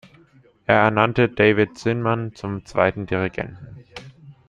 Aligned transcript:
Er 0.65 0.77
ernannte 0.77 1.29
David 1.29 1.77
Zinman 1.77 2.33
zum 2.33 2.65
zweiten 2.65 3.05
Dirigenten. 3.05 3.85